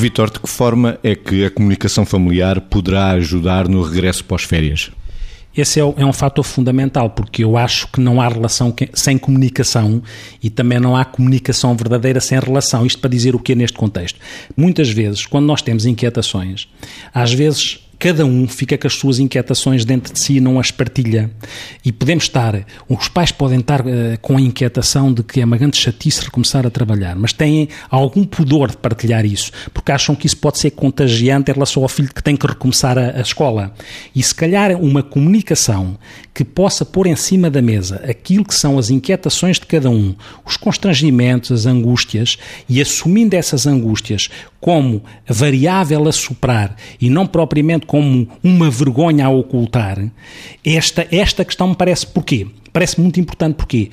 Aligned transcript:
Vitor, 0.00 0.30
de 0.30 0.40
que 0.40 0.48
forma 0.48 0.98
é 1.02 1.14
que 1.14 1.44
a 1.44 1.50
comunicação 1.50 2.06
familiar 2.06 2.58
poderá 2.58 3.10
ajudar 3.10 3.68
no 3.68 3.82
regresso 3.82 4.24
pós-férias? 4.24 4.90
Esse 5.54 5.78
é, 5.78 5.82
é, 5.82 6.06
um 6.06 6.12
fator 6.12 6.42
fundamental, 6.42 7.10
porque 7.10 7.44
eu 7.44 7.58
acho 7.58 7.86
que 7.88 8.00
não 8.00 8.18
há 8.18 8.26
relação 8.26 8.74
sem 8.94 9.18
comunicação 9.18 10.02
e 10.42 10.48
também 10.48 10.80
não 10.80 10.96
há 10.96 11.04
comunicação 11.04 11.76
verdadeira 11.76 12.18
sem 12.18 12.38
relação. 12.40 12.86
Isto 12.86 13.00
para 13.00 13.10
dizer 13.10 13.34
o 13.34 13.38
que 13.38 13.54
neste 13.54 13.76
contexto? 13.76 14.18
Muitas 14.56 14.88
vezes, 14.88 15.26
quando 15.26 15.44
nós 15.44 15.60
temos 15.60 15.84
inquietações, 15.84 16.66
às 17.12 17.34
vezes 17.34 17.80
cada 18.00 18.24
um 18.24 18.48
fica 18.48 18.78
com 18.78 18.86
as 18.86 18.94
suas 18.94 19.18
inquietações 19.18 19.84
dentro 19.84 20.10
de 20.10 20.18
si 20.18 20.38
e 20.38 20.40
não 20.40 20.58
as 20.58 20.70
partilha. 20.70 21.30
E 21.84 21.92
podemos 21.92 22.24
estar, 22.24 22.66
os 22.88 23.08
pais 23.08 23.30
podem 23.30 23.60
estar 23.60 23.82
uh, 23.82 24.18
com 24.22 24.38
a 24.38 24.40
inquietação 24.40 25.12
de 25.12 25.22
que 25.22 25.42
é 25.42 25.44
uma 25.44 25.58
grande 25.58 25.76
chatice 25.76 26.24
recomeçar 26.24 26.66
a 26.66 26.70
trabalhar, 26.70 27.14
mas 27.14 27.34
têm 27.34 27.68
algum 27.90 28.24
pudor 28.24 28.70
de 28.70 28.78
partilhar 28.78 29.26
isso, 29.26 29.52
porque 29.74 29.92
acham 29.92 30.14
que 30.14 30.26
isso 30.26 30.38
pode 30.38 30.58
ser 30.58 30.70
contagiante 30.70 31.50
em 31.50 31.54
relação 31.54 31.82
ao 31.82 31.90
filho 31.90 32.08
que 32.12 32.22
tem 32.22 32.36
que 32.36 32.46
recomeçar 32.46 32.96
a, 32.96 33.18
a 33.18 33.20
escola. 33.20 33.74
E 34.16 34.22
se 34.22 34.34
calhar 34.34 34.72
uma 34.80 35.02
comunicação 35.02 35.98
que 36.32 36.42
possa 36.42 36.86
pôr 36.86 37.06
em 37.06 37.16
cima 37.16 37.50
da 37.50 37.60
mesa 37.60 37.96
aquilo 38.08 38.46
que 38.46 38.54
são 38.54 38.78
as 38.78 38.88
inquietações 38.88 39.58
de 39.60 39.66
cada 39.66 39.90
um, 39.90 40.14
os 40.42 40.56
constrangimentos, 40.56 41.52
as 41.52 41.66
angústias, 41.66 42.38
e 42.66 42.80
assumindo 42.80 43.36
essas 43.36 43.66
angústias 43.66 44.30
como 44.58 45.02
variável 45.26 46.06
a 46.06 46.12
superar 46.12 46.76
e 47.00 47.10
não 47.10 47.26
propriamente 47.26 47.86
como 47.90 48.28
uma 48.40 48.70
vergonha 48.70 49.26
a 49.26 49.30
ocultar, 49.30 49.98
esta, 50.64 51.08
esta 51.10 51.44
questão 51.44 51.70
me 51.70 51.74
parece 51.74 52.06
porquê? 52.06 52.46
Parece 52.72 53.00
muito 53.00 53.18
importante 53.18 53.56
porquê? 53.56 53.90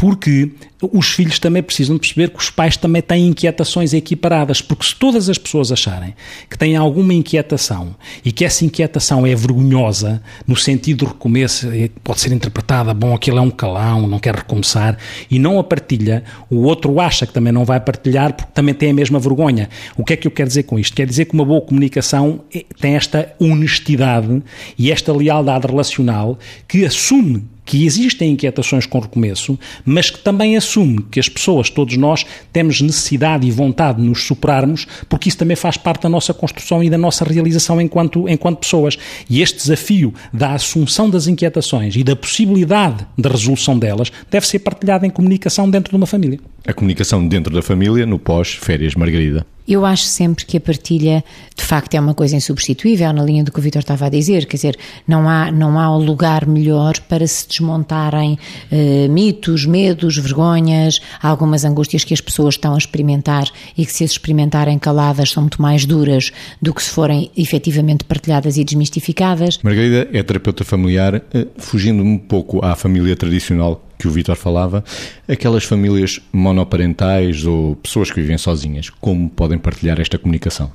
Porque 0.00 0.50
os 0.80 1.12
filhos 1.12 1.38
também 1.38 1.62
precisam 1.62 1.98
perceber 1.98 2.30
que 2.30 2.38
os 2.38 2.48
pais 2.48 2.74
também 2.74 3.02
têm 3.02 3.26
inquietações 3.26 3.92
equiparadas, 3.92 4.62
porque 4.62 4.86
se 4.86 4.96
todas 4.96 5.28
as 5.28 5.36
pessoas 5.36 5.70
acharem 5.70 6.14
que 6.48 6.56
têm 6.56 6.74
alguma 6.74 7.12
inquietação 7.12 7.94
e 8.24 8.32
que 8.32 8.42
essa 8.42 8.64
inquietação 8.64 9.26
é 9.26 9.34
vergonhosa, 9.34 10.22
no 10.46 10.56
sentido 10.56 11.04
de 11.04 11.12
recomeço, 11.12 11.68
é, 11.68 11.90
pode 12.02 12.20
ser 12.20 12.32
interpretada, 12.32 12.94
bom, 12.94 13.14
aquilo 13.14 13.36
é 13.36 13.42
um 13.42 13.50
calão, 13.50 14.06
não 14.06 14.18
quer 14.18 14.34
recomeçar, 14.34 14.96
e 15.30 15.38
não 15.38 15.58
a 15.58 15.64
partilha, 15.64 16.24
o 16.48 16.62
outro 16.62 16.98
acha 16.98 17.26
que 17.26 17.34
também 17.34 17.52
não 17.52 17.66
vai 17.66 17.78
partilhar 17.78 18.32
porque 18.32 18.52
também 18.54 18.72
tem 18.72 18.92
a 18.92 18.94
mesma 18.94 19.18
vergonha. 19.18 19.68
O 19.98 20.04
que 20.04 20.14
é 20.14 20.16
que 20.16 20.26
eu 20.26 20.32
quero 20.32 20.48
dizer 20.48 20.62
com 20.62 20.78
isto? 20.78 20.96
Quer 20.96 21.06
dizer 21.06 21.26
que 21.26 21.34
uma 21.34 21.44
boa 21.44 21.60
comunicação 21.60 22.40
é, 22.54 22.64
tem 22.80 22.94
esta 22.94 23.34
honestidade 23.38 24.42
e 24.78 24.90
esta 24.90 25.12
lealdade 25.12 25.66
relacional 25.66 26.38
que 26.66 26.86
assume 26.86 27.44
que 27.70 27.86
existem 27.86 28.32
inquietações 28.32 28.84
com 28.84 28.98
recomeço, 28.98 29.56
mas 29.84 30.10
que 30.10 30.18
também 30.18 30.56
assume 30.56 31.04
que 31.08 31.20
as 31.20 31.28
pessoas, 31.28 31.70
todos 31.70 31.96
nós, 31.96 32.26
temos 32.52 32.80
necessidade 32.80 33.46
e 33.46 33.50
vontade 33.52 34.02
de 34.02 34.08
nos 34.08 34.24
superarmos, 34.24 34.88
porque 35.08 35.28
isso 35.28 35.38
também 35.38 35.54
faz 35.54 35.76
parte 35.76 36.02
da 36.02 36.08
nossa 36.08 36.34
construção 36.34 36.82
e 36.82 36.90
da 36.90 36.98
nossa 36.98 37.24
realização 37.24 37.80
enquanto, 37.80 38.28
enquanto 38.28 38.58
pessoas. 38.58 38.98
E 39.28 39.40
este 39.40 39.58
desafio 39.58 40.12
da 40.32 40.54
assunção 40.54 41.08
das 41.08 41.28
inquietações 41.28 41.94
e 41.94 42.02
da 42.02 42.16
possibilidade 42.16 43.06
de 43.16 43.28
resolução 43.28 43.78
delas 43.78 44.10
deve 44.28 44.48
ser 44.48 44.58
partilhado 44.58 45.06
em 45.06 45.10
comunicação 45.10 45.70
dentro 45.70 45.90
de 45.90 45.96
uma 45.96 46.06
família. 46.08 46.40
A 46.66 46.72
comunicação 46.72 47.24
dentro 47.24 47.54
da 47.54 47.62
família 47.62 48.04
no 48.04 48.18
pós-férias, 48.18 48.96
Margarida. 48.96 49.46
Eu 49.70 49.86
acho 49.86 50.02
sempre 50.02 50.44
que 50.44 50.56
a 50.56 50.60
partilha, 50.60 51.22
de 51.56 51.62
facto, 51.62 51.94
é 51.94 52.00
uma 52.00 52.12
coisa 52.12 52.34
insubstituível, 52.34 53.12
na 53.12 53.22
linha 53.22 53.44
do 53.44 53.52
que 53.52 53.60
o 53.60 53.62
Vitor 53.62 53.78
estava 53.78 54.06
a 54.06 54.08
dizer, 54.08 54.44
quer 54.46 54.56
dizer, 54.56 54.76
não 55.06 55.28
há, 55.28 55.52
não 55.52 55.78
há 55.78 55.96
lugar 55.96 56.44
melhor 56.44 56.98
para 57.08 57.24
se 57.24 57.46
desmontarem 57.46 58.36
eh, 58.72 59.06
mitos, 59.06 59.66
medos, 59.66 60.18
vergonhas, 60.18 61.00
algumas 61.22 61.64
angústias 61.64 62.02
que 62.02 62.12
as 62.12 62.20
pessoas 62.20 62.54
estão 62.54 62.74
a 62.74 62.78
experimentar 62.78 63.48
e 63.78 63.86
que, 63.86 63.92
se 63.92 64.02
as 64.02 64.10
experimentarem 64.10 64.76
caladas, 64.76 65.30
são 65.30 65.44
muito 65.44 65.62
mais 65.62 65.86
duras 65.86 66.32
do 66.60 66.74
que 66.74 66.82
se 66.82 66.90
forem 66.90 67.30
efetivamente 67.36 68.02
partilhadas 68.02 68.56
e 68.56 68.64
desmistificadas. 68.64 69.60
Margarida 69.62 70.08
é 70.12 70.20
terapeuta 70.24 70.64
familiar, 70.64 71.22
eh, 71.32 71.46
fugindo 71.58 72.02
um 72.02 72.18
pouco 72.18 72.64
à 72.64 72.74
família 72.74 73.14
tradicional 73.14 73.80
que 74.00 74.08
o 74.08 74.10
Vitor 74.10 74.34
falava, 74.34 74.82
aquelas 75.28 75.64
famílias 75.64 76.20
monoparentais 76.32 77.44
ou 77.44 77.76
pessoas 77.76 78.10
que 78.10 78.20
vivem 78.20 78.38
sozinhas, 78.38 78.88
como 78.88 79.28
podem 79.28 79.58
partilhar 79.58 80.00
esta 80.00 80.18
comunicação? 80.18 80.72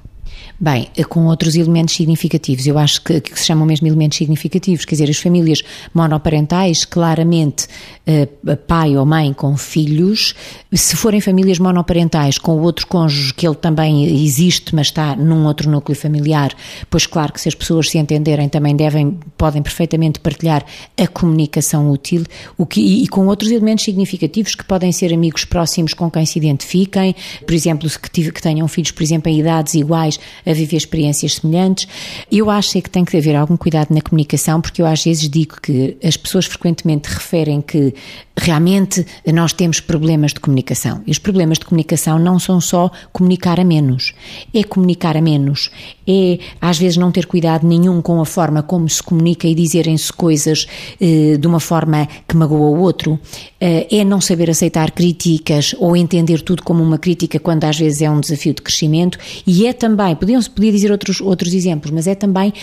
Bem, 0.59 0.88
com 1.09 1.25
outros 1.25 1.56
elementos 1.56 1.96
significativos, 1.96 2.66
eu 2.66 2.78
acho 2.78 3.01
que, 3.01 3.19
que, 3.19 3.38
se 3.38 3.46
chamam 3.46 3.66
mesmo 3.66 3.88
elementos 3.88 4.18
significativos, 4.18 4.85
quer 4.85 4.96
dizer, 4.96 5.09
as 5.09 5.18
famílias 5.18 5.62
monoparentais, 5.94 6.85
claramente 6.85 7.68
eh, 8.07 8.28
pai 8.68 8.95
ou 8.95 9.06
mãe 9.06 9.34
com 9.34 9.57
filhos, 9.57 10.34
se 10.72 10.95
forem 10.95 11.19
famílias 11.19 11.59
monoparentais 11.59 12.38
com 12.38 12.59
outro 12.62 12.88
cônjuge 12.88 13.34
que 13.34 13.45
ele 13.45 13.56
também 13.56 14.24
existe, 14.24 14.74
mas 14.74 14.88
está 14.88 15.16
num 15.16 15.45
outro 15.45 15.69
núcleo 15.69 15.97
familiar, 15.97 16.53
pois 16.90 17.06
claro 17.06 17.34
que 17.34 17.41
se 17.41 17.50
as 17.50 17.56
pessoas 17.56 17.90
se 17.90 17.97
entenderem 17.97 18.47
também 18.47 18.75
devem, 18.75 19.19
podem 19.38 19.62
perfeitamente 19.62 20.19
partilhar 20.19 20.66
a 20.97 21.07
comunicação 21.07 21.91
útil. 21.91 22.24
O 22.57 22.66
que, 22.66 22.79
e, 22.79 23.03
e 23.03 23.07
com 23.07 23.28
outros 23.28 23.51
elementos 23.51 23.84
significativos 23.84 24.56
que 24.56 24.63
podem 24.63 24.91
ser 24.91 25.13
amigos 25.13 25.44
próximos 25.44 25.94
com 25.94 26.09
quem 26.09 26.25
se 26.25 26.40
identifiquem, 26.40 27.16
por 27.45 27.53
exemplo, 27.53 27.90
que, 27.90 28.31
que 28.31 28.41
tenham 28.41 28.68
filhos, 28.68 28.91
por 28.91 29.03
exemplo, 29.03 29.29
em 29.29 29.40
idades 29.40 29.74
iguais, 29.74 30.19
a 30.46 30.53
viver 30.53 30.78
experiências 30.78 31.36
semelhantes. 31.36 31.88
Eu 32.31 32.50
acho 32.50 32.78
é 32.78 32.81
que 32.81 32.90
tem 32.90 33.06
que 33.06 33.16
haver 33.16 33.36
algum 33.36 33.58
cuidado 33.58 33.94
na 33.94 34.02
comunicação, 34.02 34.59
porque 34.62 34.81
eu 34.81 34.86
às 34.86 35.03
vezes 35.03 35.30
digo 35.30 35.56
que 35.62 35.97
as 36.03 36.18
pessoas 36.18 36.46
frequentemente 36.46 37.09
referem 37.09 37.62
que 37.62 37.94
realmente 38.38 39.06
nós 39.34 39.53
temos 39.53 39.80
problemas 39.80 40.34
de 40.34 40.40
comunicação. 40.40 41.02
E 41.08 41.12
os 41.12 41.19
problemas 41.19 41.58
de 41.58 41.66
comunicação 41.66 42.19
não 42.19 42.38
são 42.38 42.59
só 42.59 42.91
comunicar 43.13 43.59
a 43.59 43.63
menos, 43.63 44.13
é 44.53 44.63
comunicar 44.63 45.16
a 45.16 45.22
menos, 45.22 45.72
é 46.08 46.40
às 46.59 46.78
vezes 46.78 46.97
não 46.97 47.12
ter 47.12 47.25
cuidado 47.25 47.66
nenhum 47.66 48.02
com 48.02 48.19
a 48.19 48.25
forma 48.25 48.62
como 48.62 48.90
se 48.90 49.02
comunica 49.02 49.47
e 49.47 49.56
dizerem-se 49.56 50.12
coisas 50.12 50.68
eh, 51.00 51.38
de 51.38 51.47
uma 51.47 51.59
forma 51.59 52.07
que 52.28 52.36
magoa 52.36 52.69
o 52.69 52.80
outro, 52.80 53.19
eh, 53.59 53.88
é 53.90 54.03
não 54.03 54.19
saber 54.19 54.50
aceitar 54.50 54.92
críticas 54.92 55.75
ou 55.80 55.96
entender 55.96 56.42
tudo 56.42 56.63
como 56.63 56.84
uma 56.84 56.97
crítica 56.97 57.40
quando 57.40 57.63
às 57.63 57.78
vezes 57.78 58.02
é 58.02 58.09
um 58.09 58.19
desafio 58.19 58.53
de 58.53 58.62
crescimento 58.62 59.18
e 59.47 59.66
é 59.66 59.74
também, 59.74 60.15
podiam 60.16 60.42
podia 60.44 60.72
dizer 60.72 60.92
outros, 60.92 61.22
outros 61.22 61.53
exemplos, 61.53 61.92
mas 61.92 62.08
é 62.08 62.16
também 62.16 62.53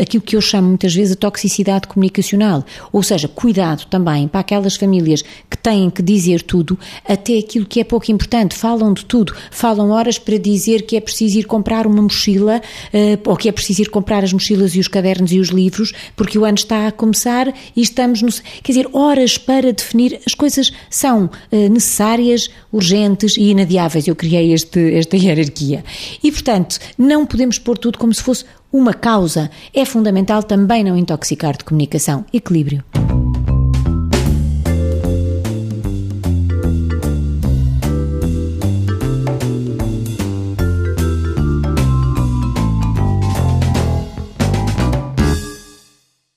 aquilo 0.00 0.22
que 0.22 0.36
eu 0.36 0.40
chamo 0.40 0.68
muitas 0.68 0.94
vezes 0.94 1.12
a 1.12 1.16
toxicidade 1.16 1.86
comunicacional, 1.86 2.64
ou 2.92 3.02
seja, 3.02 3.28
cuidado 3.28 3.86
também 3.86 4.28
para 4.28 4.40
aquelas 4.40 4.76
famílias 4.76 5.22
que 5.50 5.58
têm 5.58 5.90
que 5.90 6.02
dizer 6.02 6.42
tudo, 6.42 6.78
até 7.06 7.38
aquilo 7.38 7.66
que 7.66 7.80
é 7.80 7.84
pouco 7.84 8.10
importante, 8.10 8.54
falam 8.54 8.92
de 8.92 9.04
tudo, 9.04 9.34
falam 9.50 9.90
horas 9.90 10.18
para 10.18 10.38
dizer 10.38 10.82
que 10.82 10.96
é 10.96 11.00
preciso 11.00 11.38
ir 11.38 11.44
comprar 11.44 11.86
uma 11.86 12.02
mochila, 12.02 12.60
uh, 12.92 13.30
ou 13.30 13.36
que 13.36 13.48
é 13.48 13.52
preciso 13.52 13.82
ir 13.82 13.90
comprar 13.90 14.24
as 14.24 14.32
mochilas 14.32 14.74
e 14.74 14.80
os 14.80 14.88
cadernos 14.88 15.32
e 15.32 15.38
os 15.38 15.48
livros, 15.48 15.92
porque 16.16 16.38
o 16.38 16.44
ano 16.44 16.56
está 16.56 16.86
a 16.88 16.92
começar 16.92 17.52
e 17.76 17.80
estamos 17.80 18.22
no. 18.22 18.32
Quer 18.62 18.72
dizer, 18.72 18.88
horas 18.92 19.36
para 19.38 19.72
definir, 19.72 20.20
as 20.26 20.34
coisas 20.34 20.72
são 20.88 21.24
uh, 21.26 21.68
necessárias, 21.68 22.48
urgentes 22.72 23.36
e 23.36 23.50
inadiáveis. 23.50 24.06
Eu 24.06 24.16
criei 24.16 24.52
este, 24.52 24.94
esta 24.94 25.16
hierarquia. 25.18 25.84
E, 26.22 26.32
portanto, 26.32 26.78
não 27.02 27.26
podemos 27.26 27.58
pôr 27.58 27.76
tudo 27.76 27.98
como 27.98 28.14
se 28.14 28.22
fosse 28.22 28.44
uma 28.72 28.94
causa. 28.94 29.50
É 29.74 29.84
fundamental 29.84 30.42
também 30.42 30.84
não 30.84 30.96
intoxicar 30.96 31.56
de 31.56 31.64
comunicação. 31.64 32.24
Equilíbrio. 32.32 32.84